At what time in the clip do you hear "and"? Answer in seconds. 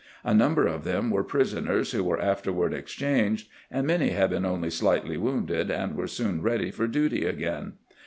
3.69-3.85, 5.69-5.95